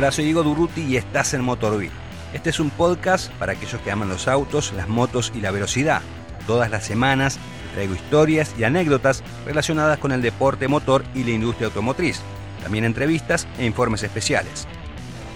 Hola, 0.00 0.12
soy 0.12 0.24
Diego 0.24 0.42
Durruti 0.42 0.80
y 0.80 0.96
estás 0.96 1.34
en 1.34 1.42
Motorbit. 1.42 1.90
Este 2.32 2.48
es 2.48 2.58
un 2.58 2.70
podcast 2.70 3.30
para 3.32 3.52
aquellos 3.52 3.82
que 3.82 3.90
aman 3.90 4.08
los 4.08 4.28
autos, 4.28 4.72
las 4.72 4.88
motos 4.88 5.30
y 5.34 5.42
la 5.42 5.50
velocidad. 5.50 6.00
Todas 6.46 6.70
las 6.70 6.86
semanas 6.86 7.38
traigo 7.74 7.94
historias 7.94 8.54
y 8.58 8.64
anécdotas 8.64 9.22
relacionadas 9.44 9.98
con 9.98 10.12
el 10.12 10.22
deporte 10.22 10.68
motor 10.68 11.04
y 11.14 11.24
la 11.24 11.32
industria 11.32 11.66
automotriz. 11.66 12.22
También 12.62 12.86
entrevistas 12.86 13.46
e 13.58 13.66
informes 13.66 14.02
especiales. 14.02 14.66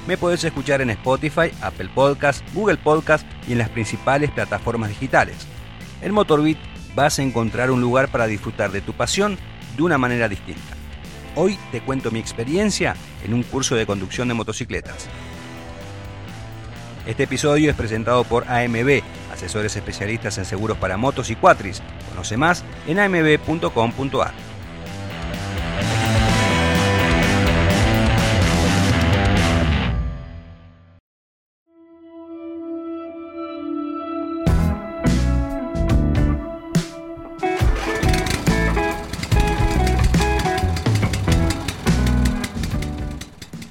Me 0.06 0.16
podés 0.16 0.42
escuchar 0.44 0.80
en 0.80 0.88
Spotify, 0.88 1.50
Apple 1.60 1.90
Podcast, 1.94 2.42
Google 2.54 2.78
Podcast 2.78 3.26
y 3.46 3.52
en 3.52 3.58
las 3.58 3.68
principales 3.68 4.30
plataformas 4.30 4.88
digitales. 4.88 5.36
En 6.00 6.14
Motorbit 6.14 6.56
vas 6.94 7.18
a 7.18 7.22
encontrar 7.22 7.70
un 7.70 7.82
lugar 7.82 8.08
para 8.08 8.26
disfrutar 8.26 8.72
de 8.72 8.80
tu 8.80 8.94
pasión 8.94 9.36
de 9.76 9.82
una 9.82 9.98
manera 9.98 10.26
distinta. 10.26 10.73
Hoy 11.36 11.58
te 11.72 11.80
cuento 11.80 12.10
mi 12.10 12.20
experiencia 12.20 12.94
en 13.24 13.34
un 13.34 13.42
curso 13.42 13.74
de 13.74 13.86
conducción 13.86 14.28
de 14.28 14.34
motocicletas. 14.34 15.08
Este 17.06 17.24
episodio 17.24 17.70
es 17.70 17.76
presentado 17.76 18.24
por 18.24 18.48
AMB, 18.48 19.02
asesores 19.32 19.76
especialistas 19.76 20.38
en 20.38 20.44
seguros 20.44 20.78
para 20.78 20.96
motos 20.96 21.30
y 21.30 21.36
cuatris. 21.36 21.82
Conoce 22.10 22.36
más 22.36 22.64
en 22.86 23.00
amb.com.ar. 23.00 24.53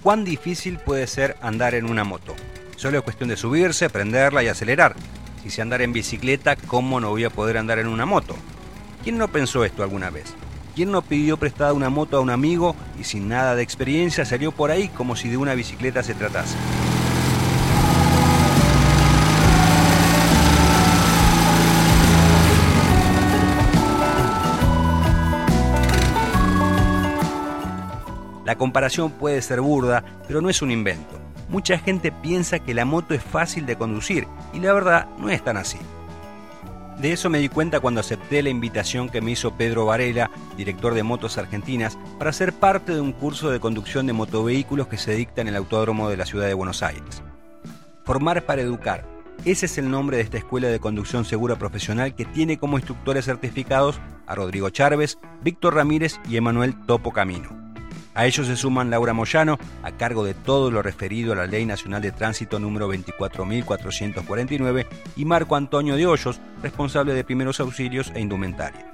¿Cuán 0.04 0.26
difícil 0.26 0.80
puede 0.80 1.08
ser 1.08 1.38
andar 1.42 1.76
en 1.76 1.90
una 1.90 2.04
moto? 2.04 2.36
Solo 2.76 2.98
es 2.98 3.04
cuestión 3.06 3.30
de 3.30 3.38
subirse, 3.38 3.90
prenderla 3.90 4.44
y 4.44 4.50
acelerar. 4.50 4.98
Si 5.42 5.50
sé 5.50 5.62
andar 5.62 5.82
en 5.82 5.94
bicicleta, 5.94 6.58
¿cómo 6.58 7.00
no 7.00 7.12
voy 7.12 7.24
a 7.24 7.30
poder 7.30 7.58
andar 7.58 7.80
en 7.80 7.88
una 7.88 8.06
moto? 8.06 8.36
¿Quién 9.02 9.18
no 9.18 9.30
pensó 9.30 9.64
esto 9.64 9.82
alguna 9.82 10.10
vez? 10.10 10.26
¿Quién 10.76 10.92
no 10.92 11.04
pidió 11.04 11.38
prestada 11.38 11.72
una 11.72 11.90
moto 11.90 12.18
a 12.18 12.20
un 12.20 12.32
amigo 12.32 12.76
y 13.00 13.06
sin 13.06 13.30
nada 13.30 13.56
de 13.56 13.64
experiencia 13.64 14.26
salió 14.26 14.52
por 14.52 14.72
ahí 14.72 14.90
como 14.90 15.16
si 15.16 15.30
de 15.30 15.38
una 15.38 15.56
bicicleta 15.56 16.04
se 16.04 16.16
tratase? 16.16 16.58
La 28.54 28.60
comparación 28.60 29.10
puede 29.10 29.42
ser 29.42 29.62
burda, 29.62 30.04
pero 30.28 30.40
no 30.40 30.48
es 30.48 30.62
un 30.62 30.70
invento. 30.70 31.20
Mucha 31.50 31.80
gente 31.80 32.12
piensa 32.12 32.60
que 32.60 32.76
la 32.76 32.86
moto 32.86 33.16
es 33.16 33.24
fácil 33.24 33.66
de 33.66 33.78
conducir 33.78 34.28
y 34.54 34.60
la 34.60 34.72
verdad 34.74 35.08
no 35.18 35.32
es 35.32 35.44
tan 35.44 35.58
así. 35.58 35.80
De 37.00 37.12
eso 37.12 37.32
me 37.32 37.40
di 37.40 37.50
cuenta 37.50 37.80
cuando 37.80 38.00
acepté 38.00 38.44
la 38.44 38.52
invitación 38.52 39.10
que 39.10 39.22
me 39.22 39.32
hizo 39.32 39.58
Pedro 39.58 39.88
Varela, 39.88 40.30
director 40.56 40.94
de 40.94 41.02
Motos 41.02 41.40
Argentinas, 41.40 41.98
para 42.20 42.32
ser 42.32 42.54
parte 42.54 42.94
de 42.94 43.02
un 43.02 43.12
curso 43.12 43.50
de 43.50 43.60
conducción 43.60 44.06
de 44.06 44.14
motovehículos 44.14 44.86
que 44.86 45.00
se 45.00 45.16
dicta 45.16 45.42
en 45.42 45.48
el 45.48 45.56
Autódromo 45.56 46.08
de 46.10 46.18
la 46.18 46.28
Ciudad 46.28 46.46
de 46.46 46.54
Buenos 46.54 46.84
Aires. 46.84 47.24
Formar 48.06 48.46
para 48.46 48.62
educar. 48.62 49.04
Ese 49.46 49.66
es 49.66 49.80
el 49.80 49.90
nombre 49.90 50.18
de 50.18 50.24
esta 50.24 50.38
escuela 50.38 50.68
de 50.68 50.80
conducción 50.80 51.26
segura 51.26 51.56
profesional 51.56 52.14
que 52.14 52.26
tiene 52.26 52.60
como 52.60 52.78
instructores 52.78 53.26
certificados 53.26 54.00
a 54.28 54.36
Rodrigo 54.36 54.70
Chárvez, 54.70 55.18
Víctor 55.42 55.74
Ramírez 55.74 56.20
y 56.30 56.38
Emanuel 56.38 56.76
Topo 56.86 57.12
Camino. 57.12 57.63
A 58.16 58.26
ellos 58.28 58.48
se 58.48 58.56
suman 58.56 58.90
Laura 58.90 59.14
Moyano, 59.14 59.58
a 59.82 59.92
cargo 59.92 60.24
de 60.24 60.34
todo 60.34 60.70
lo 60.70 60.82
referido 60.84 61.34
a 61.34 61.36
la 61.36 61.48
Ley 61.48 61.66
Nacional 61.66 62.02
de 62.02 62.12
Tránsito 62.12 62.60
número 62.60 62.92
24.449, 62.94 64.86
y 65.16 65.26
Marco 65.26 65.56
Antonio 65.56 65.96
de 65.96 66.06
Hoyos, 66.06 66.40
responsable 66.62 67.14
de 67.14 67.24
primeros 67.24 67.60
auxilios 67.60 68.12
e 68.14 68.20
indumentaria. 68.20 68.88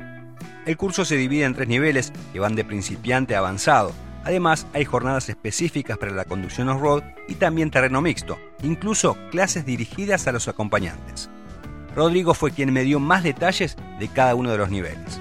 El 0.66 0.78
curso 0.78 1.04
se 1.04 1.18
divide 1.18 1.46
en 1.46 1.54
tres 1.54 1.68
niveles 1.68 2.14
que 2.32 2.40
van 2.40 2.56
de 2.56 2.64
principiante 2.64 3.36
a 3.36 3.40
avanzado. 3.40 3.92
Además, 4.24 4.68
hay 4.74 4.86
jornadas 4.86 5.28
específicas 5.28 5.98
para 5.98 6.12
la 6.12 6.26
conducción 6.26 6.70
off-road 6.70 7.04
y 7.28 7.36
también 7.36 7.72
terreno 7.72 8.02
mixto, 8.02 8.38
incluso 8.64 9.18
clases 9.32 9.66
dirigidas 9.66 10.28
a 10.28 10.32
los 10.32 10.48
acompañantes. 10.48 11.30
Rodrigo 11.96 12.34
fue 12.34 12.52
quien 12.52 12.72
me 12.72 12.84
dio 12.84 13.00
más 13.00 13.24
detalles 13.24 13.76
de 14.00 14.08
cada 14.08 14.36
uno 14.36 14.52
de 14.52 14.58
los 14.58 14.70
niveles. 14.70 15.20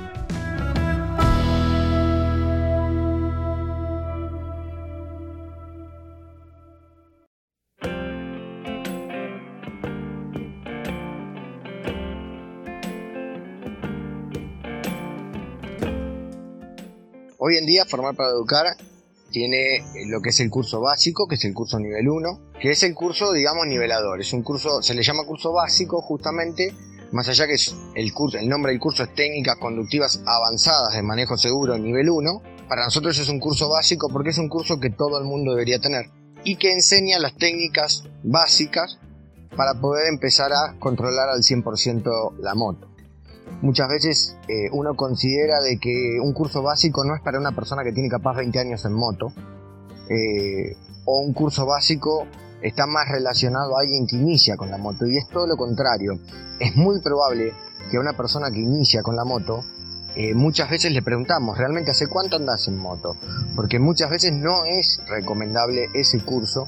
Hoy 17.49 17.57
en 17.57 17.65
día 17.65 17.87
Formar 17.87 18.15
para 18.15 18.29
Educar 18.29 18.67
tiene 19.31 19.83
lo 20.09 20.21
que 20.21 20.29
es 20.29 20.41
el 20.41 20.51
curso 20.51 20.83
básico, 20.83 21.27
que 21.27 21.37
es 21.37 21.45
el 21.47 21.55
curso 21.55 21.79
nivel 21.79 22.07
1, 22.07 22.51
que 22.61 22.73
es 22.73 22.83
el 22.83 22.93
curso, 22.95 23.33
digamos, 23.33 23.67
nivelador. 23.67 24.21
Es 24.21 24.35
un 24.35 24.43
curso, 24.43 24.83
se 24.83 24.93
le 24.93 25.03
llama 25.03 25.25
curso 25.25 25.51
básico 25.51 26.03
justamente, 26.03 26.75
más 27.11 27.27
allá 27.27 27.47
que 27.47 27.57
el 27.95 28.13
curso, 28.13 28.37
el 28.37 28.51
nombre 28.51 28.73
del 28.73 28.79
curso 28.79 29.03
es 29.03 29.15
técnicas 29.15 29.57
conductivas 29.57 30.21
avanzadas 30.27 30.93
de 30.93 31.03
manejo 31.03 31.39
seguro 31.39 31.79
nivel 31.79 32.11
1. 32.11 32.43
Para 32.69 32.85
nosotros 32.85 33.19
es 33.19 33.31
un 33.31 33.41
curso 33.41 33.71
básico 33.71 34.11
porque 34.13 34.29
es 34.29 34.37
un 34.37 34.51
curso 34.51 34.79
que 34.79 34.91
todo 34.91 35.19
el 35.19 35.25
mundo 35.25 35.53
debería 35.53 35.79
tener 35.79 36.11
y 36.45 36.57
que 36.57 36.71
enseña 36.71 37.19
las 37.19 37.35
técnicas 37.35 38.05
básicas 38.25 38.99
para 39.57 39.81
poder 39.81 40.09
empezar 40.09 40.53
a 40.53 40.79
controlar 40.79 41.31
al 41.31 41.41
100% 41.41 42.41
la 42.41 42.55
moto 42.55 42.89
muchas 43.63 43.89
veces 43.89 44.37
eh, 44.49 44.69
uno 44.73 44.95
considera 44.95 45.61
de 45.61 45.79
que 45.79 46.19
un 46.23 46.33
curso 46.33 46.63
básico 46.63 47.05
no 47.05 47.15
es 47.15 47.23
para 47.23 47.39
una 47.39 47.53
persona 47.53 47.83
que 47.83 47.93
tiene 47.93 48.09
capaz 48.09 48.37
20 48.37 48.59
años 48.59 48.85
en 48.85 48.93
moto, 48.93 49.33
eh, 50.09 50.77
o 51.05 51.21
un 51.21 51.33
curso 51.33 51.67
básico 51.67 52.27
está 52.63 52.87
más 52.87 53.09
relacionado 53.09 53.77
a 53.77 53.83
alguien 53.83 54.07
que 54.07 54.17
inicia 54.17 54.57
con 54.57 54.71
la 54.71 54.79
moto, 54.79 55.07
y 55.07 55.17
es 55.17 55.29
todo 55.29 55.47
lo 55.47 55.57
contrario. 55.57 56.19
Es 56.61 56.77
muy 56.77 57.01
probable 57.01 57.53
que 57.91 57.97
a 57.97 58.01
una 58.01 58.15
persona 58.15 58.51
que 58.51 58.61
inicia 58.61 59.03
con 59.03 59.17
la 59.17 59.25
moto, 59.25 59.65
eh, 60.17 60.35
muchas 60.35 60.69
veces 60.69 60.93
le 60.93 61.03
preguntamos, 61.03 61.57
¿realmente 61.57 61.93
hace 61.93 62.09
cuánto 62.09 62.37
andas 62.37 62.67
en 62.69 62.77
moto? 62.77 63.17
Porque 63.55 63.79
muchas 63.79 64.11
veces 64.11 64.33
no 64.33 64.65
es 64.65 65.01
recomendable 65.07 65.89
ese 65.95 66.21
curso 66.21 66.67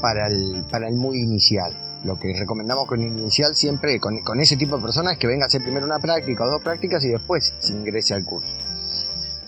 para 0.00 0.26
el, 0.26 0.64
para 0.70 0.88
el 0.88 0.96
muy 0.96 1.18
inicial 1.18 1.93
lo 2.04 2.18
que 2.18 2.32
recomendamos 2.38 2.86
con 2.86 3.02
inicial 3.02 3.54
siempre, 3.54 3.98
con, 3.98 4.40
ese 4.40 4.56
tipo 4.56 4.76
de 4.76 4.82
personas, 4.82 5.14
es 5.14 5.18
que 5.18 5.26
venga 5.26 5.44
a 5.44 5.46
hacer 5.46 5.62
primero 5.62 5.86
una 5.86 5.98
práctica 5.98 6.44
o 6.44 6.50
dos 6.50 6.62
prácticas 6.62 7.04
y 7.04 7.08
después 7.08 7.54
se 7.58 7.72
ingrese 7.72 8.14
al 8.14 8.24
curso. 8.24 8.56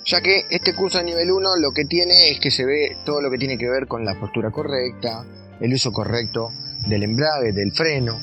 Ya 0.05 0.21
que 0.21 0.45
este 0.51 0.75
curso 0.75 0.99
de 0.99 1.05
nivel 1.05 1.31
1 1.31 1.57
lo 1.57 1.73
que 1.73 1.85
tiene 1.85 2.31
es 2.31 2.41
que 2.41 2.51
se 2.51 2.65
ve 2.65 2.97
todo 3.05 3.21
lo 3.21 3.31
que 3.31 3.39
tiene 3.39 3.59
que 3.59 3.69
ver 3.69 3.87
con 3.87 4.05
la 4.05 4.15
postura 4.19 4.51
correcta, 4.51 5.25
el 5.61 5.73
uso 5.75 5.93
correcto 5.93 6.51
del 6.89 7.03
embrague, 7.03 7.53
del 7.53 7.73
freno, 7.73 8.19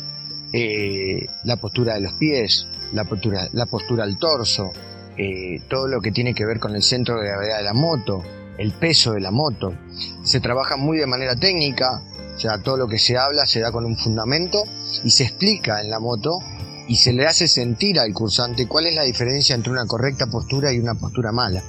eh, 0.54 1.28
la 1.44 1.58
postura 1.58 1.96
de 1.96 2.02
los 2.02 2.14
pies, 2.14 2.68
la 2.94 3.04
postura, 3.04 3.48
la 3.52 3.66
postura 3.66 4.04
al 4.04 4.18
torso, 4.18 4.72
eh, 5.18 5.60
todo 5.68 5.88
lo 5.88 6.00
que 6.00 6.12
tiene 6.12 6.34
que 6.34 6.46
ver 6.46 6.60
con 6.60 6.76
el 6.76 6.84
centro 6.84 7.20
de 7.20 7.28
gravedad 7.28 7.58
de 7.58 7.64
la 7.64 7.74
moto, 7.74 8.24
el 8.58 8.72
peso 8.72 9.14
de 9.14 9.20
la 9.20 9.32
moto. 9.32 9.74
Se 10.24 10.40
trabaja 10.40 10.78
muy 10.78 10.98
de 10.98 11.08
manera 11.08 11.36
técnica, 11.36 12.02
o 12.36 12.40
sea, 12.40 12.58
todo 12.62 12.78
lo 12.78 12.88
que 12.88 13.00
se 13.00 13.18
habla 13.18 13.46
se 13.46 13.60
da 13.60 13.72
con 13.72 13.86
un 13.86 13.98
fundamento 13.98 14.64
y 15.04 15.12
se 15.12 15.24
explica 15.24 15.82
en 15.82 15.90
la 15.90 16.00
moto 16.00 16.40
y 16.88 16.98
se 16.98 17.14
le 17.14 17.26
hace 17.26 17.48
sentir 17.48 18.00
al 18.00 18.14
cursante 18.14 18.68
cuál 18.68 18.88
es 18.88 18.96
la 18.96 19.04
diferencia 19.04 19.56
entre 19.56 19.72
una 19.72 19.86
correcta 19.86 20.28
postura 20.28 20.74
y 20.74 20.80
una 20.80 20.96
postura 20.96 21.32
mala. 21.32 21.64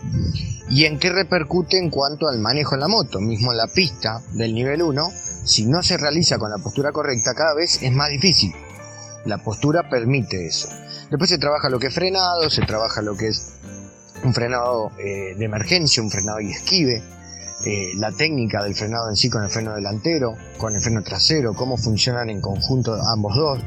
Y 0.69 0.87
en 0.87 0.99
qué 0.99 1.11
repercute 1.11 1.79
en 1.79 1.91
cuanto 1.91 2.29
al 2.29 2.39
manejo 2.39 2.75
en 2.75 2.81
la 2.81 2.89
moto. 2.89 3.21
Mismo 3.21 3.53
en 3.53 3.59
la 3.59 3.69
pista 3.69 4.21
del 4.33 4.55
nivel 4.55 4.83
1, 4.83 5.09
si 5.45 5.67
no 5.67 5.83
se 5.83 5.97
realiza 5.97 6.39
con 6.39 6.51
la 6.51 6.59
postura 6.59 6.91
correcta, 6.91 7.35
cada 7.35 7.55
vez 7.55 7.83
es 7.83 7.93
más 7.93 8.11
difícil. 8.11 8.53
La 9.25 9.39
postura 9.39 9.89
permite 9.89 10.47
eso. 10.47 10.69
Después 11.11 11.31
se 11.31 11.39
trabaja 11.39 11.69
lo 11.69 11.79
que 11.79 11.89
es 11.89 11.95
frenado, 11.95 12.51
se 12.51 12.63
trabaja 12.63 13.03
lo 13.03 13.17
que 13.17 13.29
es 13.29 13.53
un 14.25 14.33
frenado 14.33 14.91
eh, 14.99 15.35
de 15.37 15.45
emergencia, 15.45 16.03
un 16.03 16.11
frenado 16.11 16.41
y 16.41 16.51
esquive, 16.51 17.03
eh, 17.67 17.93
la 17.97 18.13
técnica 18.13 18.63
del 18.63 18.75
frenado 18.75 19.09
en 19.09 19.17
sí 19.17 19.31
con 19.31 19.43
el 19.43 19.49
freno 19.49 19.75
delantero, 19.75 20.35
con 20.59 20.75
el 20.75 20.81
freno 20.81 21.03
trasero, 21.03 21.55
cómo 21.55 21.77
funcionan 21.77 22.29
en 22.29 22.41
conjunto 22.41 22.95
ambos 22.95 23.37
dos, 23.37 23.61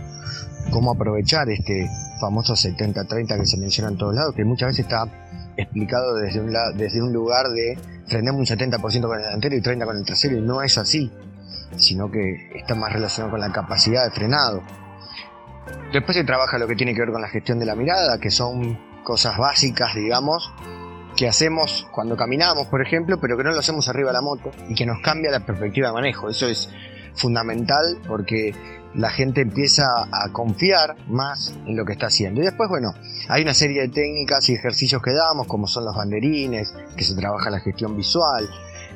cómo 0.72 0.92
aprovechar 0.92 1.50
este 1.50 1.90
famoso 2.20 2.54
70-30 2.54 3.40
que 3.40 3.46
se 3.46 3.58
menciona 3.58 3.90
en 3.90 3.98
todos 3.98 4.14
lados, 4.14 4.36
que 4.36 4.46
muchas 4.46 4.70
veces 4.70 4.86
está 4.86 5.06
explicado 5.56 6.16
desde 6.16 6.42
un, 6.42 6.54
desde 6.76 7.02
un 7.02 7.12
lugar 7.12 7.48
de 7.50 7.78
frenemos 8.08 8.50
un 8.50 8.58
70% 8.58 8.80
con 8.80 9.18
el 9.18 9.24
delantero 9.24 9.56
y 9.56 9.62
30% 9.62 9.86
con 9.86 9.98
el 9.98 10.06
trasero, 10.06 10.38
y 10.38 10.42
no 10.42 10.62
es 10.62 10.78
así, 10.78 11.12
sino 11.78 12.12
que 12.12 12.52
está 12.56 12.76
más 12.76 12.94
relacionado 12.94 13.32
con 13.32 13.40
la 13.40 13.52
capacidad 13.52 14.04
de 14.04 14.12
frenado. 14.12 14.62
Después 15.92 16.16
se 16.16 16.24
trabaja 16.24 16.58
lo 16.58 16.68
que 16.68 16.76
tiene 16.76 16.94
que 16.94 17.02
ver 17.02 17.12
con 17.12 17.22
la 17.22 17.30
gestión 17.30 17.60
de 17.60 17.66
la 17.66 17.76
mirada, 17.76 18.20
que 18.20 18.30
son 18.30 18.78
cosas 19.04 19.38
básicas, 19.38 19.96
digamos, 19.96 20.52
que 21.18 21.28
hacemos 21.28 21.88
cuando 21.92 22.16
caminamos, 22.16 22.68
por 22.68 22.82
ejemplo, 22.82 23.20
pero 23.20 23.36
que 23.36 23.44
no 23.44 23.52
lo 23.52 23.60
hacemos 23.60 23.90
arriba 23.90 24.10
de 24.10 24.14
la 24.14 24.22
moto 24.22 24.52
y 24.70 24.76
que 24.76 24.86
nos 24.86 25.02
cambia 25.02 25.32
la 25.32 25.42
perspectiva 25.42 25.88
de 25.88 25.94
manejo. 25.94 26.30
Eso 26.30 26.48
es 26.48 26.70
fundamental 27.16 27.98
porque 28.08 28.54
la 28.94 29.10
gente 29.10 29.42
empieza 29.42 29.86
a 30.12 30.32
confiar 30.32 30.96
más 31.08 31.56
en 31.66 31.76
lo 31.76 31.86
que 31.86 31.94
está 31.94 32.08
haciendo. 32.08 32.42
Y 32.42 32.46
después, 32.46 32.70
bueno, 32.70 32.94
hay 33.30 33.42
una 33.42 33.56
serie 33.56 33.82
de 33.82 33.90
técnicas 33.90 34.48
y 34.50 34.54
ejercicios 34.54 35.02
que 35.02 35.12
damos, 35.12 35.48
como 35.48 35.68
son 35.68 35.86
los 35.86 35.96
banderines, 35.96 36.74
que 36.96 37.04
se 37.04 37.16
trabaja 37.16 37.50
la 37.50 37.60
gestión 37.60 37.98
visual. 37.98 38.48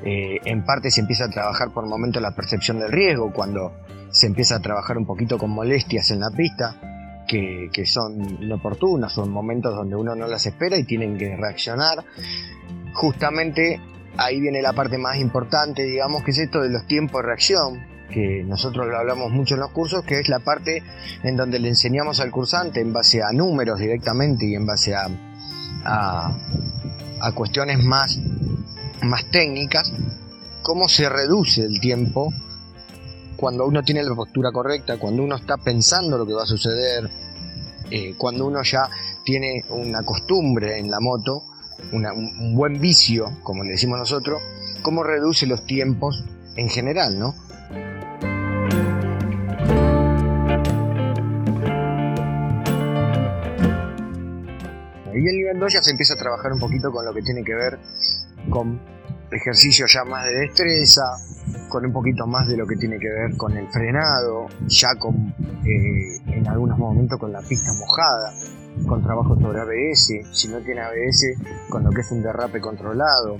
Eh, 0.03 0.37
en 0.45 0.63
parte 0.63 0.91
se 0.91 1.01
empieza 1.01 1.25
a 1.25 1.29
trabajar 1.29 1.71
por 1.73 1.87
momento 1.87 2.19
la 2.19 2.35
percepción 2.35 2.79
del 2.79 2.91
riesgo, 2.91 3.33
cuando 3.33 3.73
se 4.11 4.27
empieza 4.27 4.55
a 4.55 4.59
trabajar 4.59 4.97
un 4.97 5.05
poquito 5.05 5.39
con 5.39 5.49
molestias 5.49 6.11
en 6.11 6.19
la 6.19 6.29
pista, 6.29 6.75
que, 7.31 7.85
son 7.85 8.41
inoportunas, 8.41 9.13
son 9.13 9.31
momentos 9.31 9.73
donde 9.73 9.95
uno 9.95 10.15
no 10.15 10.27
las 10.27 10.45
espera 10.45 10.77
y 10.77 10.83
tienen 10.83 11.17
que 11.17 11.35
reaccionar. 11.37 12.03
Justamente 12.93 13.79
ahí 14.17 14.41
viene 14.41 14.61
la 14.61 14.73
parte 14.73 14.97
más 14.97 15.17
importante, 15.17 15.83
digamos, 15.83 16.23
que 16.23 16.31
es 16.31 16.39
esto 16.39 16.61
de 16.61 16.69
los 16.69 16.85
tiempos 16.87 17.21
de 17.21 17.27
reacción, 17.27 17.79
que 18.11 18.43
nosotros 18.43 18.85
lo 18.87 18.97
hablamos 18.97 19.31
mucho 19.31 19.53
en 19.53 19.61
los 19.61 19.71
cursos, 19.71 20.03
que 20.03 20.19
es 20.19 20.27
la 20.27 20.39
parte 20.39 20.83
en 21.23 21.37
donde 21.37 21.59
le 21.59 21.69
enseñamos 21.69 22.19
al 22.19 22.31
cursante 22.31 22.81
en 22.81 22.91
base 22.91 23.21
a 23.23 23.31
números 23.31 23.79
directamente 23.79 24.45
y 24.45 24.55
en 24.55 24.65
base 24.65 24.93
a, 24.93 25.07
a, 25.85 27.31
cuestiones 27.33 27.81
más, 27.81 28.19
más 29.03 29.25
técnicas, 29.31 29.93
cómo 30.61 30.89
se 30.89 31.07
reduce 31.07 31.61
el 31.61 31.79
tiempo 31.79 32.33
cuando 33.41 33.65
uno 33.65 33.81
tiene 33.81 34.03
la 34.03 34.13
postura 34.13 34.51
correcta, 34.51 34.99
cuando 34.99 35.23
uno 35.23 35.35
está 35.35 35.57
pensando 35.57 36.15
lo 36.15 36.27
que 36.27 36.33
va 36.33 36.43
a 36.43 36.45
suceder, 36.45 37.09
eh, 37.89 38.13
cuando 38.15 38.45
uno 38.45 38.61
ya 38.61 38.87
tiene 39.25 39.65
una 39.69 40.03
costumbre 40.03 40.77
en 40.77 40.91
la 40.91 40.99
moto, 40.99 41.45
un 41.91 42.55
buen 42.55 42.79
vicio, 42.79 43.39
como 43.41 43.63
le 43.63 43.71
decimos 43.71 43.97
nosotros, 43.97 44.39
cómo 44.83 45.03
reduce 45.03 45.47
los 45.47 45.65
tiempos 45.65 46.23
en 46.55 46.69
general, 46.69 47.17
¿no? 47.17 47.33
Y 55.15 55.27
el 55.27 55.35
nivel 55.35 55.59
2 55.59 55.73
ya 55.73 55.81
se 55.81 55.89
empieza 55.89 56.13
a 56.13 56.17
trabajar 56.17 56.53
un 56.53 56.59
poquito 56.59 56.91
con 56.91 57.03
lo 57.03 57.11
que 57.11 57.23
tiene 57.23 57.43
que 57.43 57.55
ver 57.55 57.79
con 58.51 58.79
ejercicios 59.31 59.91
ya 59.91 60.05
más 60.05 60.25
de 60.25 60.41
destreza, 60.41 61.01
con 61.71 61.85
un 61.85 61.93
poquito 61.93 62.27
más 62.27 62.47
de 62.47 62.57
lo 62.57 62.67
que 62.67 62.75
tiene 62.75 62.99
que 62.99 63.07
ver 63.07 63.37
con 63.37 63.55
el 63.57 63.65
frenado, 63.69 64.47
ya 64.67 64.89
con 64.99 65.33
eh, 65.65 66.19
en 66.27 66.45
algunos 66.47 66.77
momentos 66.77 67.17
con 67.17 67.31
la 67.31 67.41
pista 67.41 67.71
mojada, 67.79 68.33
con 68.85 69.01
trabajo 69.01 69.39
sobre 69.39 69.61
ABS, 69.61 70.11
si 70.33 70.49
no 70.49 70.59
tiene 70.59 70.81
ABS, 70.81 71.69
con 71.69 71.83
lo 71.85 71.89
que 71.91 72.01
es 72.01 72.11
un 72.11 72.21
derrape 72.21 72.59
controlado. 72.59 73.37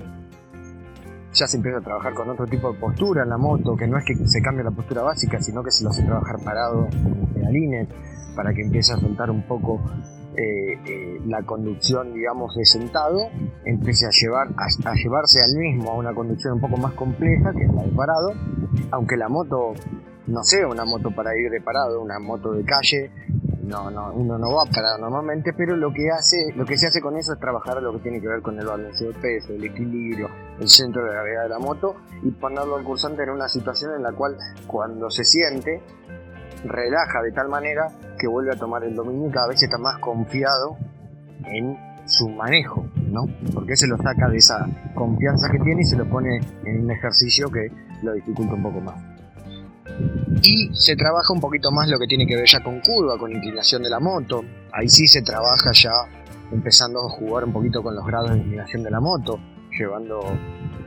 Ya 1.34 1.46
se 1.46 1.58
empieza 1.58 1.78
a 1.78 1.82
trabajar 1.82 2.14
con 2.14 2.30
otro 2.30 2.46
tipo 2.46 2.72
de 2.72 2.78
postura 2.78 3.22
en 3.22 3.28
la 3.28 3.36
moto, 3.36 3.76
que 3.76 3.86
no 3.86 3.98
es 3.98 4.04
que 4.04 4.14
se 4.26 4.40
cambie 4.40 4.64
la 4.64 4.70
postura 4.70 5.02
básica, 5.02 5.38
sino 5.40 5.62
que 5.62 5.70
se 5.70 5.84
lo 5.84 5.90
hace 5.90 6.02
trabajar 6.02 6.36
parado 6.42 6.88
en 6.90 7.26
pedalines 7.34 7.88
para 8.34 8.54
que 8.54 8.62
empiece 8.62 8.94
a 8.94 8.96
soltar 8.96 9.30
un 9.30 9.42
poco 9.42 9.78
eh, 10.36 10.78
eh, 10.86 11.20
la 11.26 11.42
conducción, 11.42 12.14
digamos, 12.14 12.54
de 12.54 12.64
sentado, 12.64 13.28
empiece 13.64 14.06
a, 14.06 14.10
llevar, 14.10 14.48
a, 14.56 14.94
llevarse 14.94 15.40
al 15.42 15.58
mismo 15.58 15.90
a 15.90 15.94
una 15.94 16.14
conducción 16.14 16.54
un 16.54 16.60
poco 16.60 16.76
más 16.78 16.92
compleja, 16.94 17.52
que 17.52 17.64
es 17.64 17.74
la 17.74 17.82
de 17.82 17.90
parado, 17.90 18.32
aunque 18.90 19.16
la 19.16 19.28
moto 19.28 19.74
no 20.26 20.42
sea 20.42 20.66
una 20.68 20.84
moto 20.84 21.10
para 21.10 21.36
ir 21.36 21.50
de 21.50 21.60
parado, 21.60 22.00
una 22.00 22.18
moto 22.18 22.52
de 22.52 22.64
calle, 22.64 23.10
no, 23.62 23.90
no, 23.90 24.12
uno 24.12 24.38
no 24.38 24.54
va 24.54 24.64
parado 24.66 24.98
normalmente, 24.98 25.52
pero 25.52 25.76
lo 25.76 25.92
que 25.92 26.10
hace, 26.10 26.52
lo 26.56 26.64
que 26.64 26.76
se 26.76 26.86
hace 26.86 27.00
con 27.00 27.16
eso 27.16 27.32
es 27.32 27.38
trabajar 27.38 27.82
lo 27.82 27.92
que 27.92 28.00
tiene 28.00 28.20
que 28.20 28.28
ver 28.28 28.42
con 28.42 28.58
el 28.58 28.66
balance 28.66 29.04
de 29.04 29.12
peso, 29.12 29.52
el 29.52 29.64
equilibrio, 29.64 30.28
el 30.58 30.68
centro 30.68 31.04
de 31.04 31.10
gravedad 31.10 31.42
de 31.44 31.48
la 31.50 31.58
moto 31.58 31.96
y 32.22 32.30
ponerlo 32.30 32.76
al 32.76 32.84
cursante 32.84 33.22
en 33.22 33.30
una 33.30 33.48
situación 33.48 33.94
en 33.94 34.02
la 34.02 34.12
cual 34.12 34.36
cuando 34.66 35.10
se 35.10 35.24
siente 35.24 35.82
relaja 36.64 37.22
de 37.22 37.32
tal 37.32 37.48
manera 37.48 37.88
que 38.18 38.26
vuelve 38.28 38.52
a 38.52 38.56
tomar 38.56 38.84
el 38.84 38.94
dominio 38.94 39.28
y 39.28 39.32
cada 39.32 39.48
vez 39.48 39.62
está 39.62 39.78
más 39.78 39.98
confiado 39.98 40.76
en 41.46 41.76
su 42.06 42.28
manejo, 42.28 42.86
¿no? 43.10 43.24
Porque 43.54 43.76
se 43.76 43.86
lo 43.86 43.96
saca 43.96 44.28
de 44.28 44.38
esa 44.38 44.66
confianza 44.94 45.48
que 45.50 45.58
tiene 45.58 45.82
y 45.82 45.84
se 45.84 45.96
lo 45.96 46.08
pone 46.08 46.40
en 46.64 46.84
un 46.84 46.90
ejercicio 46.90 47.48
que 47.50 47.70
lo 48.02 48.12
dificulta 48.12 48.54
un 48.54 48.62
poco 48.62 48.80
más. 48.80 49.02
Y 50.42 50.70
se 50.74 50.96
trabaja 50.96 51.32
un 51.32 51.40
poquito 51.40 51.70
más 51.70 51.88
lo 51.88 51.98
que 51.98 52.06
tiene 52.06 52.26
que 52.26 52.36
ver 52.36 52.46
ya 52.46 52.62
con 52.62 52.80
curva, 52.80 53.18
con 53.18 53.30
inclinación 53.30 53.82
de 53.82 53.90
la 53.90 54.00
moto. 54.00 54.44
Ahí 54.72 54.88
sí 54.88 55.06
se 55.06 55.22
trabaja 55.22 55.70
ya 55.72 55.92
empezando 56.50 57.06
a 57.06 57.10
jugar 57.10 57.44
un 57.44 57.52
poquito 57.52 57.82
con 57.82 57.94
los 57.94 58.04
grados 58.06 58.32
de 58.32 58.38
inclinación 58.38 58.82
de 58.82 58.90
la 58.90 59.00
moto, 59.00 59.38
llevando 59.78 60.20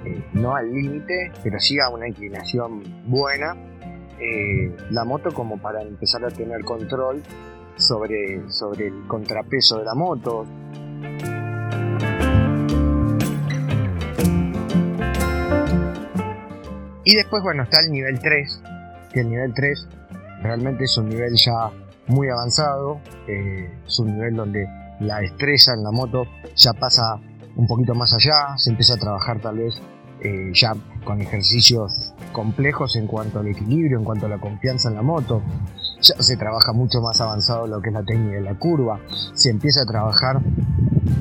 eh, 0.06 0.24
no 0.34 0.56
al 0.56 0.72
límite, 0.72 1.32
pero 1.44 1.60
sí 1.60 1.80
a 1.80 1.90
una 1.90 2.08
inclinación 2.08 2.84
buena 3.08 3.56
eh, 4.20 4.76
la 4.92 5.04
moto 5.04 5.34
como 5.34 5.58
para 5.58 5.82
empezar 5.82 6.24
a 6.26 6.30
tener 6.30 6.64
control 6.64 7.22
sobre, 7.76 8.50
sobre 8.50 8.88
el 8.88 9.08
contrapeso 9.08 9.80
de 9.80 9.86
la 9.86 9.96
moto. 9.96 10.46
Y 17.04 17.16
después, 17.16 17.44
bueno, 17.44 17.64
está 17.64 17.82
el 17.82 17.92
nivel 17.92 18.20
3, 18.20 18.62
que 19.14 19.20
el 19.20 19.30
nivel 19.30 19.54
3 19.54 19.88
realmente 20.42 20.86
es 20.86 20.98
un 20.98 21.10
nivel 21.10 21.36
ya 21.36 21.72
muy 22.08 22.30
avanzado, 22.30 23.00
eh, 23.28 23.70
es 23.86 24.00
un 24.00 24.14
nivel 24.14 24.36
donde 24.36 24.68
la 25.00 25.20
destreza 25.20 25.74
en 25.74 25.84
la 25.84 25.92
moto 25.92 26.26
ya 26.56 26.74
pasa 26.74 27.20
un 27.56 27.68
poquito 27.68 27.94
más 27.94 28.14
allá, 28.14 28.58
se 28.58 28.72
empieza 28.72 28.96
a 28.96 28.98
trabajar 28.98 29.40
tal 29.40 29.58
vez 29.58 29.82
eh, 30.22 30.52
ya 30.54 30.74
con 31.04 31.22
ejercicios 31.22 32.14
complejos 32.32 32.96
en 32.96 33.08
cuanto 33.08 33.40
al 33.40 33.48
equilibrio, 33.48 33.98
en 33.98 34.04
cuanto 34.04 34.26
a 34.26 34.30
la 34.30 34.38
confianza 34.38 34.90
en 34.90 34.96
la 34.96 35.02
moto. 35.02 35.42
Ya 36.02 36.22
se 36.22 36.38
trabaja 36.38 36.74
mucho 36.74 37.02
más 37.02 37.22
avanzado 37.22 37.68
lo 37.68 37.82
que 37.82 37.90
es 37.90 37.94
la 37.94 38.04
técnica 38.04 38.36
de 38.36 38.42
la 38.42 38.56
curva. 38.56 39.00
Se 39.34 39.50
empieza 39.50 39.82
a 39.82 39.86
trabajar 39.86 40.42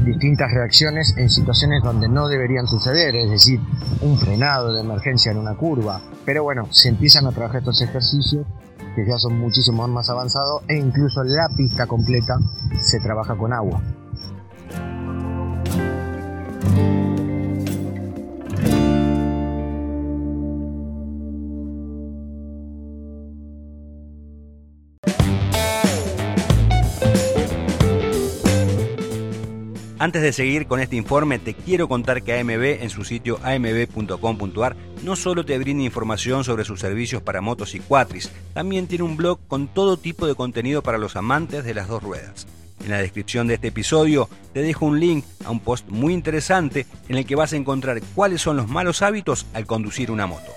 distintas 0.05 0.53
reacciones 0.53 1.15
en 1.17 1.31
situaciones 1.31 1.83
donde 1.83 2.09
no 2.09 2.29
deberían 2.29 2.67
suceder, 2.67 3.15
es 3.15 3.31
decir, 3.31 3.61
un 4.01 4.19
frenado 4.19 4.73
de 4.73 4.81
emergencia 4.81 5.33
en 5.33 5.39
una 5.39 5.55
curva. 5.55 6.01
Pero 6.25 6.43
bueno, 6.43 6.67
se 6.71 6.89
empiezan 6.89 7.27
a 7.27 7.33
trabajar 7.33 7.59
estos 7.59 7.81
ejercicios 7.83 8.47
que 8.95 9.07
ya 9.07 9.19
son 9.19 9.39
muchísimo 9.39 9.87
más 9.89 10.09
avanzados 10.09 10.63
e 10.69 10.77
incluso 10.77 11.23
la 11.25 11.49
pista 11.57 11.87
completa 11.87 12.39
se 12.81 13.01
trabaja 13.01 13.37
con 13.37 13.53
agua. 13.53 13.83
Antes 30.05 30.21
de 30.21 30.35
seguir 30.35 30.67
con 30.67 30.81
este 30.81 30.97
informe, 30.97 31.39
te 31.39 31.55
quiero 31.55 31.89
contar 31.89 32.23
que 32.23 32.39
AMB 32.39 32.83
en 32.83 32.91
su 32.91 33.05
sitio 33.05 33.41
amb.com.ar 33.43 34.77
no 35.03 35.17
solo 35.17 35.47
te 35.47 35.57
brinda 35.57 35.83
información 35.83 36.45
sobre 36.45 36.67
sus 36.67 36.79
servicios 36.81 37.23
para 37.23 37.41
motos 37.41 37.75
y 37.75 37.81
cuatris, 37.81 38.31
también 38.53 38.87
tiene 38.87 39.05
un 39.05 39.17
blog 39.17 39.39
con 39.49 39.67
todo 39.67 39.97
tipo 39.97 40.27
de 40.27 40.35
contenido 40.35 40.83
para 40.83 40.99
los 40.99 41.17
amantes 41.17 41.65
de 41.65 41.73
las 41.73 41.89
dos 41.89 42.03
ruedas. 42.03 42.47
En 42.85 42.91
la 42.91 42.99
descripción 42.99 43.47
de 43.47 43.55
este 43.55 43.69
episodio 43.69 44.29
te 44.53 44.61
dejo 44.61 44.85
un 44.85 45.01
link 45.01 45.25
a 45.43 45.51
un 45.51 45.61
post 45.61 45.89
muy 45.89 46.13
interesante 46.13 46.85
en 47.09 47.17
el 47.17 47.25
que 47.25 47.37
vas 47.37 47.55
a 47.55 47.57
encontrar 47.57 48.03
cuáles 48.15 48.43
son 48.43 48.59
los 48.59 48.69
malos 48.69 49.01
hábitos 49.01 49.47
al 49.55 49.65
conducir 49.65 50.11
una 50.11 50.27
moto. 50.27 50.53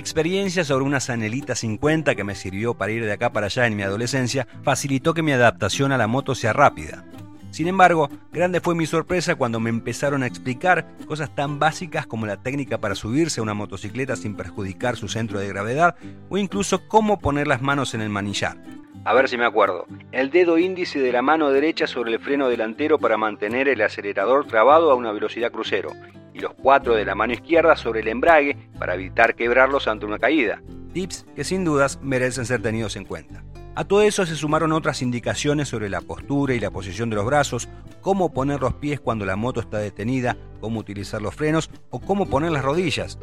Experiencia 0.00 0.64
sobre 0.64 0.84
una 0.84 0.98
Sanelita 0.98 1.54
50 1.54 2.14
que 2.16 2.24
me 2.24 2.34
sirvió 2.34 2.74
para 2.74 2.90
ir 2.90 3.04
de 3.04 3.12
acá 3.12 3.32
para 3.32 3.46
allá 3.46 3.66
en 3.66 3.76
mi 3.76 3.82
adolescencia 3.82 4.48
facilitó 4.62 5.14
que 5.14 5.22
mi 5.22 5.30
adaptación 5.30 5.92
a 5.92 5.98
la 5.98 6.08
moto 6.08 6.34
sea 6.34 6.52
rápida. 6.52 7.04
Sin 7.50 7.68
embargo, 7.68 8.08
grande 8.32 8.60
fue 8.60 8.74
mi 8.74 8.86
sorpresa 8.86 9.34
cuando 9.34 9.60
me 9.60 9.70
empezaron 9.70 10.22
a 10.22 10.26
explicar 10.26 10.86
cosas 11.06 11.34
tan 11.34 11.58
básicas 11.58 12.06
como 12.06 12.26
la 12.26 12.38
técnica 12.42 12.78
para 12.78 12.94
subirse 12.94 13.40
a 13.40 13.42
una 13.42 13.54
motocicleta 13.54 14.16
sin 14.16 14.36
perjudicar 14.36 14.96
su 14.96 15.08
centro 15.08 15.38
de 15.38 15.48
gravedad 15.48 15.96
o 16.28 16.38
incluso 16.38 16.88
cómo 16.88 17.18
poner 17.18 17.46
las 17.46 17.60
manos 17.60 17.92
en 17.94 18.00
el 18.00 18.08
manillar. 18.08 18.56
A 19.04 19.14
ver 19.14 19.28
si 19.28 19.36
me 19.36 19.46
acuerdo. 19.46 19.86
El 20.12 20.30
dedo 20.30 20.58
índice 20.58 20.98
de 20.98 21.12
la 21.12 21.22
mano 21.22 21.50
derecha 21.50 21.86
sobre 21.86 22.12
el 22.12 22.20
freno 22.20 22.48
delantero 22.48 22.98
para 22.98 23.16
mantener 23.16 23.68
el 23.68 23.82
acelerador 23.82 24.46
trabado 24.46 24.90
a 24.90 24.94
una 24.94 25.12
velocidad 25.12 25.52
crucero 25.52 25.92
y 26.34 26.40
los 26.40 26.54
cuatro 26.54 26.94
de 26.94 27.04
la 27.04 27.14
mano 27.14 27.32
izquierda 27.32 27.76
sobre 27.76 28.00
el 28.00 28.08
embrague 28.08 28.56
para 28.78 28.94
evitar 28.94 29.34
quebrarlos 29.34 29.88
ante 29.88 30.06
una 30.06 30.18
caída. 30.18 30.62
Tips 30.92 31.26
que 31.34 31.44
sin 31.44 31.64
dudas 31.64 31.98
merecen 32.02 32.46
ser 32.46 32.62
tenidos 32.62 32.96
en 32.96 33.04
cuenta. 33.04 33.42
A 33.76 33.84
todo 33.84 34.02
eso 34.02 34.26
se 34.26 34.34
sumaron 34.34 34.72
otras 34.72 35.00
indicaciones 35.00 35.68
sobre 35.68 35.88
la 35.88 36.00
postura 36.00 36.54
y 36.54 36.60
la 36.60 36.70
posición 36.70 37.08
de 37.08 37.16
los 37.16 37.24
brazos, 37.24 37.68
cómo 38.00 38.32
poner 38.32 38.60
los 38.60 38.74
pies 38.74 39.00
cuando 39.00 39.24
la 39.24 39.36
moto 39.36 39.60
está 39.60 39.78
detenida, 39.78 40.36
cómo 40.60 40.80
utilizar 40.80 41.22
los 41.22 41.34
frenos 41.34 41.70
o 41.90 42.00
cómo 42.00 42.28
poner 42.28 42.50
las 42.50 42.64
rodillas. 42.64 43.18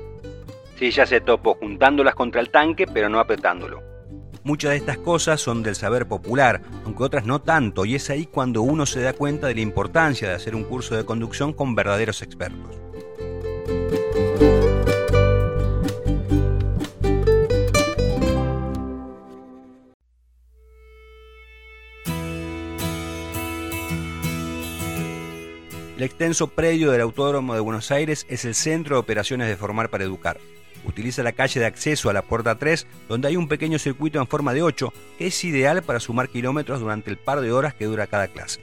Sí, 0.80 0.92
ya 0.92 1.06
se 1.06 1.20
topo, 1.20 1.56
juntándolas 1.60 2.16
contra 2.16 2.40
el 2.40 2.50
tanque 2.50 2.86
pero 2.88 3.10
no 3.10 3.20
apretándolo. 3.20 3.84
Muchas 4.44 4.72
de 4.72 4.78
estas 4.78 4.98
cosas 4.98 5.42
son 5.42 5.62
del 5.62 5.76
saber 5.76 6.08
popular, 6.08 6.62
aunque 6.86 7.04
otras 7.04 7.26
no 7.26 7.42
tanto, 7.42 7.84
y 7.84 7.96
es 7.96 8.10
ahí 8.10 8.26
cuando 8.26 8.62
uno 8.62 8.86
se 8.86 9.02
da 9.02 9.12
cuenta 9.12 9.48
de 9.48 9.56
la 9.56 9.62
importancia 9.62 10.30
de 10.30 10.36
hacer 10.36 10.56
un 10.56 10.64
curso 10.64 10.96
de 10.96 11.04
conducción 11.04 11.52
con 11.52 11.76
verdaderos 11.76 12.22
expertos. 12.22 12.87
El 25.98 26.04
extenso 26.04 26.46
predio 26.46 26.92
del 26.92 27.02
Autódromo 27.02 27.56
de 27.56 27.60
Buenos 27.60 27.90
Aires 27.90 28.28
es 28.30 28.46
el 28.46 28.54
centro 28.54 28.96
de 28.96 29.00
operaciones 29.00 29.48
de 29.48 29.58
Formar 29.58 29.90
para 29.90 30.04
Educar. 30.04 30.38
Utiliza 30.86 31.24
la 31.24 31.32
calle 31.32 31.60
de 31.60 31.66
acceso 31.66 32.08
a 32.08 32.14
la 32.14 32.22
puerta 32.22 32.54
3, 32.54 32.86
donde 33.10 33.30
hay 33.30 33.36
un 33.36 33.48
pequeño 33.48 33.80
circuito 33.80 34.20
en 34.20 34.28
forma 34.28 34.54
de 34.54 34.62
8, 34.62 34.94
que 35.18 35.26
es 35.26 35.44
ideal 35.44 35.82
para 35.82 36.00
sumar 36.00 36.30
kilómetros 36.30 36.82
durante 36.82 37.10
el 37.10 37.18
par 37.18 37.42
de 37.42 37.52
horas 37.52 37.74
que 37.74 37.86
dura 37.86 38.06
cada 38.06 38.28
clase. 38.28 38.60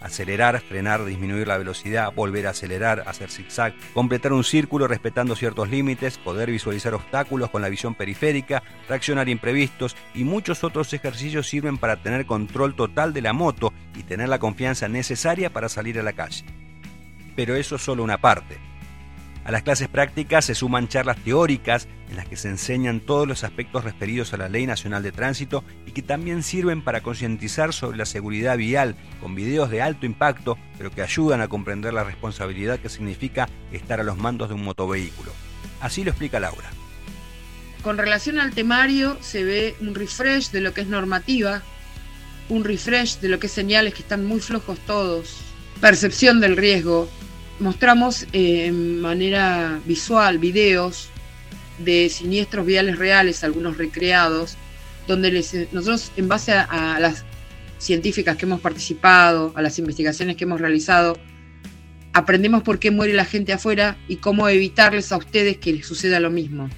Acelerar, 0.00 0.58
frenar, 0.62 1.04
disminuir 1.04 1.46
la 1.46 1.58
velocidad, 1.58 2.10
volver 2.14 2.46
a 2.46 2.50
acelerar, 2.50 3.04
hacer 3.06 3.30
zigzag, 3.30 3.74
completar 3.92 4.32
un 4.32 4.42
círculo 4.42 4.88
respetando 4.88 5.36
ciertos 5.36 5.68
límites, 5.68 6.16
poder 6.16 6.50
visualizar 6.50 6.94
obstáculos 6.94 7.50
con 7.50 7.60
la 7.60 7.68
visión 7.68 7.94
periférica, 7.94 8.62
reaccionar 8.88 9.28
imprevistos 9.28 9.94
y 10.14 10.24
muchos 10.24 10.64
otros 10.64 10.90
ejercicios 10.94 11.46
sirven 11.46 11.76
para 11.76 11.96
tener 11.96 12.24
control 12.24 12.74
total 12.74 13.12
de 13.12 13.20
la 13.20 13.34
moto 13.34 13.74
y 13.94 14.04
tener 14.04 14.30
la 14.30 14.38
confianza 14.38 14.88
necesaria 14.88 15.50
para 15.50 15.68
salir 15.68 15.98
a 15.98 16.02
la 16.02 16.14
calle 16.14 16.46
pero 17.36 17.56
eso 17.56 17.76
es 17.76 17.82
solo 17.82 18.02
una 18.02 18.18
parte. 18.18 18.58
A 19.44 19.50
las 19.50 19.64
clases 19.64 19.88
prácticas 19.88 20.44
se 20.44 20.54
suman 20.54 20.86
charlas 20.86 21.16
teóricas 21.16 21.88
en 22.08 22.16
las 22.16 22.28
que 22.28 22.36
se 22.36 22.48
enseñan 22.48 23.00
todos 23.00 23.26
los 23.26 23.42
aspectos 23.42 23.82
referidos 23.82 24.32
a 24.32 24.36
la 24.36 24.48
Ley 24.48 24.66
Nacional 24.66 25.02
de 25.02 25.10
Tránsito 25.10 25.64
y 25.84 25.90
que 25.90 26.02
también 26.02 26.44
sirven 26.44 26.82
para 26.82 27.02
concientizar 27.02 27.72
sobre 27.72 27.98
la 27.98 28.06
seguridad 28.06 28.56
vial 28.56 28.94
con 29.20 29.34
videos 29.34 29.68
de 29.70 29.82
alto 29.82 30.06
impacto, 30.06 30.58
pero 30.78 30.92
que 30.92 31.02
ayudan 31.02 31.40
a 31.40 31.48
comprender 31.48 31.92
la 31.92 32.04
responsabilidad 32.04 32.78
que 32.78 32.88
significa 32.88 33.48
estar 33.72 33.98
a 33.98 34.04
los 34.04 34.16
mandos 34.16 34.48
de 34.48 34.54
un 34.54 34.62
motovehículo. 34.62 35.32
Así 35.80 36.04
lo 36.04 36.10
explica 36.10 36.38
Laura. 36.38 36.70
Con 37.82 37.98
relación 37.98 38.38
al 38.38 38.52
temario 38.52 39.18
se 39.20 39.42
ve 39.42 39.74
un 39.80 39.96
refresh 39.96 40.52
de 40.52 40.60
lo 40.60 40.72
que 40.72 40.82
es 40.82 40.86
normativa, 40.86 41.62
un 42.48 42.62
refresh 42.62 43.18
de 43.18 43.28
lo 43.28 43.40
que 43.40 43.48
es 43.48 43.52
señales 43.52 43.94
que 43.94 44.02
están 44.02 44.24
muy 44.24 44.38
flojos 44.38 44.78
todos, 44.86 45.38
percepción 45.80 46.38
del 46.38 46.56
riesgo, 46.56 47.10
mostramos 47.62 48.24
eh, 48.32 48.66
en 48.66 49.00
manera 49.00 49.80
visual 49.86 50.38
videos 50.38 51.08
de 51.78 52.08
siniestros 52.10 52.66
viales 52.66 52.98
reales, 52.98 53.44
algunos 53.44 53.78
recreados, 53.78 54.56
donde 55.06 55.32
nosotros 55.72 56.12
en 56.16 56.28
base 56.28 56.52
a, 56.52 56.98
las 57.00 57.24
científicas 57.78 58.36
que 58.36 58.46
hemos 58.46 58.60
participado, 58.60 59.52
a 59.56 59.62
las 59.62 59.78
investigaciones 59.78 60.36
que 60.36 60.44
hemos 60.44 60.60
realizado, 60.60 61.18
aprendemos 62.12 62.62
por 62.62 62.78
qué 62.78 62.90
muere 62.90 63.14
la 63.14 63.24
gente 63.24 63.52
afuera 63.52 63.96
y 64.06 64.16
cómo 64.16 64.48
evitarles 64.48 65.10
a 65.12 65.16
ustedes 65.16 65.56
que 65.56 65.72
les 65.72 65.86
suceda 65.86 66.20
lo 66.20 66.30
mismo. 66.30 66.68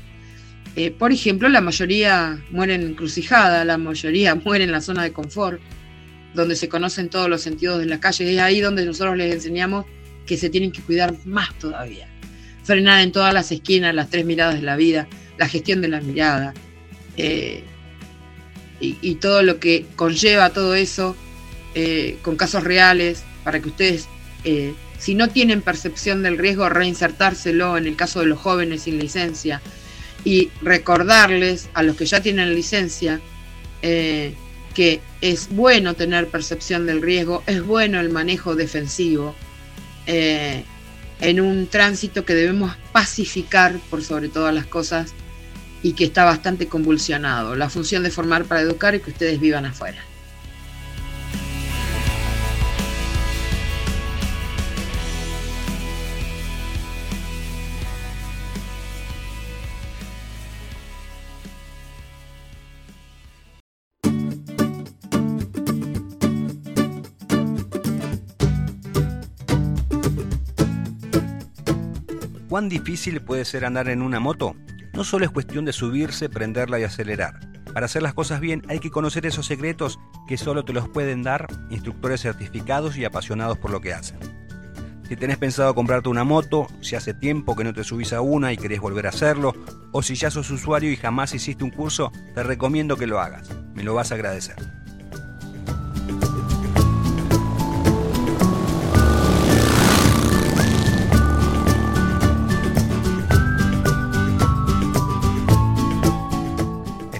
Eh, 0.77 0.91
por 0.91 1.13
ejemplo, 1.13 1.49
la 1.49 1.61
mayoría 1.61 2.43
muere 2.51 2.75
en 2.75 2.83
encrucijada, 2.83 3.65
la 3.65 3.79
mayoría 3.79 4.35
muere 4.45 4.65
en 4.65 4.73
la 4.73 4.81
zona 4.81 5.03
de 5.03 5.13
confort, 5.13 5.61
donde 6.35 6.57
se 6.57 6.69
conocen 6.69 7.11
todos 7.11 7.29
los 7.29 7.43
sentidos 7.43 7.79
de 7.79 7.87
la 7.87 8.01
calle. 8.01 8.33
Es 8.33 8.41
ahí 8.41 8.61
donde 8.61 8.85
nosotros 8.85 9.17
les 9.17 9.35
enseñamos 9.35 9.87
que 10.27 10.37
se 10.37 10.51
tienen 10.51 10.73
que 10.73 10.83
cuidar 10.83 11.15
más 11.25 11.57
todavía. 11.59 12.09
Frenar 12.63 13.03
en 13.03 13.13
todas 13.13 13.35
las 13.35 13.53
esquinas, 13.53 13.95
las 13.95 14.11
tres 14.11 14.25
miradas 14.25 14.55
de 14.55 14.63
la 14.63 14.77
vida, 14.77 15.07
la 15.39 15.49
gestión 15.49 15.81
de 15.81 15.89
la 15.89 16.01
mirada 16.01 16.55
eh, 17.17 17.63
y, 18.81 19.15
todo 19.15 19.43
lo 19.43 19.61
que 19.61 19.87
conlleva 19.97 20.51
todo 20.51 20.75
eso 20.75 21.17
eh, 21.75 22.19
con 22.21 22.37
casos 22.37 22.65
reales 22.65 23.23
para 23.43 23.61
que 23.61 23.69
ustedes, 23.69 24.09
eh, 24.45 24.75
si 24.99 25.15
no 25.15 25.29
tienen 25.29 25.63
percepción 25.63 26.23
del 26.23 26.37
riesgo, 26.37 26.69
reinsertárselo 26.69 27.79
en 27.79 27.87
el 27.87 27.97
caso 27.97 28.21
de 28.21 28.27
los 28.27 28.39
jóvenes 28.39 28.83
sin 28.83 28.99
licencia 28.99 29.63
y 30.23 30.51
recordarles 30.61 31.71
a 31.73 31.83
los 31.83 31.97
que 31.97 32.05
ya 32.05 32.21
tienen 32.21 32.55
licencia 32.55 33.21
que 33.81 35.01
es 35.21 35.49
bueno 35.51 35.95
tener 35.95 36.29
percepción 36.29 36.87
del 36.87 37.01
riesgo, 37.01 37.43
es 37.47 37.63
bueno 37.63 38.01
el 38.01 38.09
manejo 38.09 38.57
defensivo, 38.57 39.35
eh, 40.07 40.65
en 41.21 41.41
un 41.41 41.67
tránsito 41.67 42.25
que 42.25 42.35
debemos 42.35 42.77
pacificar 42.93 43.79
por 43.91 44.03
sobre 44.03 44.29
todas 44.29 44.55
las 44.55 44.67
cosas 44.67 45.15
y 45.83 45.93
que 45.93 46.05
está 46.05 46.25
bastante 46.25 46.67
convulsionado. 46.67 47.57
La 47.57 47.69
función 47.69 48.03
de 48.03 48.11
formar 48.11 48.45
para 48.45 48.61
educar 48.61 48.95
y 48.95 49.01
que 49.01 49.11
ustedes 49.11 49.41
vivan 49.41 49.67
afuera. 49.67 50.03
Cuán 72.55 72.69
difícil 72.69 73.21
puede 73.21 73.45
ser 73.45 73.65
andar 73.65 73.89
en 73.89 74.01
una 74.01 74.21
moto? 74.21 74.55
No 74.93 75.03
solo 75.03 75.25
es 75.25 75.33
cuestión 75.33 75.65
de 75.65 75.73
subirse, 75.73 76.29
prenderla 76.29 76.79
y 76.79 76.85
acelerar. 76.85 77.41
Para 77.73 77.87
hacer 77.87 78.01
las 78.01 78.15
cosas 78.15 78.39
bien 78.39 78.63
hay 78.69 78.79
que 78.79 78.93
conocer 78.93 79.27
esos 79.27 79.47
secretos 79.47 79.99
que 80.29 80.39
solo 80.39 80.65
te 80.65 80.73
los 80.73 80.89
pueden 80.89 81.25
dar 81.25 81.49
instructores 81.71 82.21
certificados 82.21 82.97
y 82.97 83.05
apasionados 83.05 83.59
por 83.59 83.73
lo 83.73 83.81
que 83.81 83.93
hacen. 83.93 84.21
Si 85.09 85.17
tenés 85.17 85.37
pensado 85.39 85.75
comprarte 85.75 86.09
una 86.09 86.23
moto, 86.23 86.69
si 86.81 86.95
hace 86.95 87.13
tiempo 87.13 87.57
que 87.57 87.65
no 87.65 87.75
te 87.75 87.83
subís 87.83 88.13
a 88.13 88.21
una 88.21 88.53
y 88.53 88.57
querés 88.57 88.79
volver 88.79 89.07
a 89.07 89.09
hacerlo, 89.09 89.53
o 89.91 90.01
si 90.03 90.15
ya 90.15 90.31
sos 90.31 90.49
usuario 90.53 90.93
y 90.93 90.97
jamás 90.97 91.35
hiciste 91.35 91.65
un 91.65 91.71
curso, 91.71 92.13
te 92.37 92.45
recomiendo 92.45 92.97
que 92.97 93.09
lo 93.09 93.19
hagas. 93.19 93.51
Me 93.75 93.83
lo 93.83 93.95
vas 93.95 94.13
a 94.13 94.15
agradecer. 94.15 94.84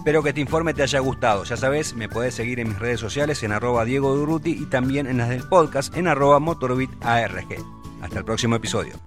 Espero 0.05 0.23
que 0.23 0.29
este 0.29 0.43
informe 0.43 0.75
te 0.75 0.83
haya 0.83 0.99
gustado. 0.99 1.45
Ya 1.45 1.57
sabes, 1.57 1.95
me 1.95 2.11
puedes 2.11 2.35
seguir 2.35 2.61
en 2.61 2.69
mis 2.69 2.79
redes 2.79 3.01
sociales 3.01 3.43
en 3.43 3.53
arroba 3.53 3.87
Diego 3.87 4.15
Durruti 4.15 4.51
y 4.51 4.67
también 4.67 5.07
en 5.07 5.17
las 5.17 5.31
del 5.31 5.49
podcast 5.49 5.97
en 5.97 6.09
arroba 6.09 6.41
MotorbitARG. 6.41 7.57
Hasta 8.03 8.19
el 8.19 8.25
próximo 8.27 8.55
episodio. 8.55 9.01